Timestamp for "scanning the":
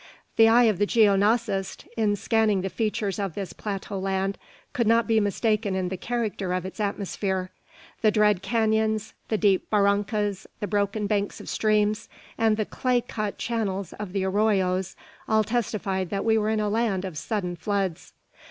2.15-2.71